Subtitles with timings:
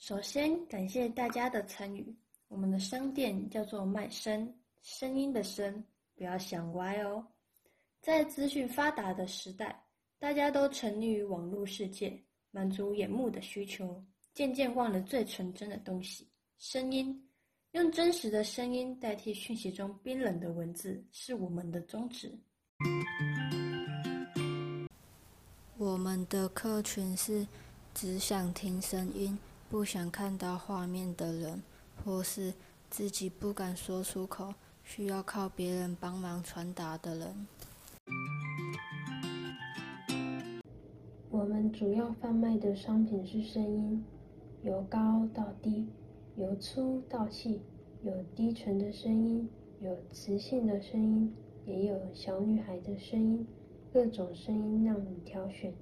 [0.00, 2.16] 首先感谢大家的参与。
[2.48, 4.50] 我们的商店叫做卖声，
[4.80, 5.84] 声音的声，
[6.16, 7.22] 不要想歪哦。
[8.00, 9.78] 在资讯发达的时代，
[10.18, 12.18] 大家都沉溺于网络世界，
[12.50, 16.26] 满足眼目的需求，渐渐忘了最纯真的东西——
[16.58, 17.28] 声音。
[17.72, 22.32] 用真实的声音代替讯息中冰冷的文字，是我们的宗旨。
[25.76, 27.46] 我们的客群是
[27.94, 29.38] 只想听声音、
[29.70, 31.62] 不想看到画面的人，
[32.04, 32.52] 或是
[32.90, 34.52] 自己不敢说出口、
[34.82, 37.46] 需要靠别人帮忙传达的人。
[41.30, 44.04] 我们主要贩卖的商品是声音，
[44.64, 45.86] 由高到低。
[46.34, 47.60] 由粗到细，
[48.02, 49.48] 有低沉的声音，
[49.80, 51.32] 有磁性的声音，
[51.64, 53.46] 也有小女孩的声音，
[53.92, 55.72] 各种声音让你挑选。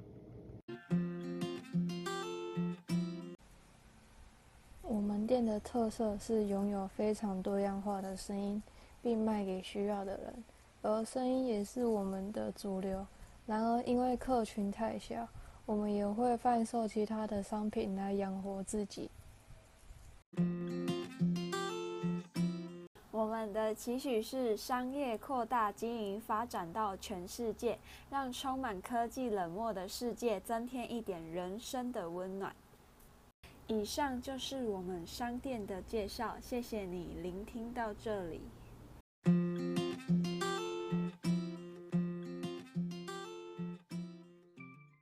[5.28, 8.62] 店的特色是拥有非常多样化的声音，
[9.02, 10.44] 并卖给需要的人，
[10.80, 13.06] 而声音也是我们的主流。
[13.44, 15.28] 然而，因为客群太小，
[15.66, 19.10] 我们也会贩售其他的商品来养活自己。
[23.10, 32.54] 我们的期许是商业扩大经营，发展到全世界，让充满科技冷漠的世界增添一点人生的温暖。
[33.68, 38.40] 以上就是我们商店的介绍，谢谢你聆听到这里。